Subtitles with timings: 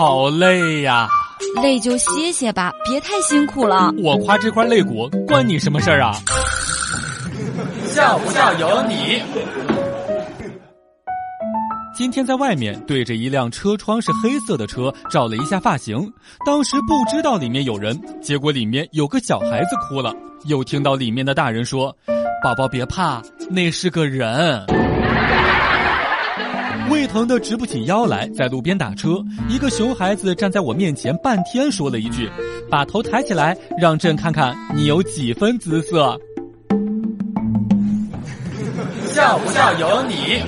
[0.00, 1.06] 好累呀！
[1.62, 3.92] 累就歇歇吧，别太辛苦了。
[3.98, 6.14] 我夸这块肋骨，关你什么事儿啊？
[7.84, 9.22] 笑不笑由你。
[11.94, 16.10] 今天在外面对着一辆车窗是黑色的车照了一下发型，
[16.46, 20.14] 当时不知道里面有人，结果里面有个小孩子哭了，
[20.46, 21.94] 又听到里面的大人说
[22.42, 24.64] ：“宝宝别怕，那是个人。”
[27.10, 32.30] 疼的直不起腰来，在路边打车，一个熊孩子站在我面前，半天说了一句
[32.70, 36.16] ：“把头抬起来，让朕看看你有几分姿色。”
[39.10, 40.40] 笑不笑由你。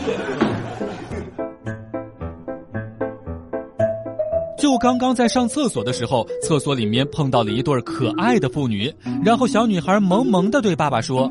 [4.56, 8.94] 就刚刚在上厕所的时候，厕所里面碰到了一对可爱的父女，
[9.24, 11.28] 然后小女孩萌萌的对爸爸说：“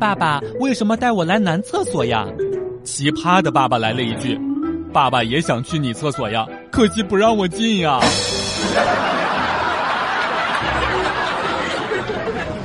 [0.00, 2.26] 爸爸，为什么带我来男厕所呀？”
[2.82, 4.36] 奇葩的爸爸来了一句
[4.92, 7.98] ：“爸爸也想去你厕所呀，可惜不让我进呀。”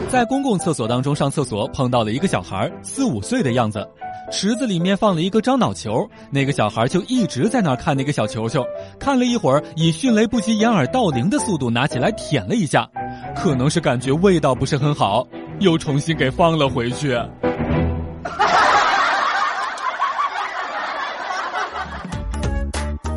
[0.09, 3.87] 在公共厕所当中上厕所，碰到了一个小孩，四五岁的样子。
[4.29, 8.65] 池子里面放了一个樟脑球，那个小孩就一直在那儿看那个小球球，
[8.99, 12.89] 看了一会儿，以迅雷不及掩耳盗铃的速度拿起来舔了一下，
[13.35, 15.25] 可能是感觉味道不是很好，
[15.59, 17.17] 又重新给放了回去。